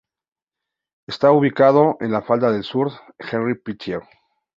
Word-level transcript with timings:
Está 1.05 1.31
ubicado 1.31 1.97
en 1.99 2.11
la 2.11 2.23
falda 2.23 2.59
sur 2.63 2.89
del 2.89 2.99
Henri 3.33 3.53
Pittier. 3.53 4.01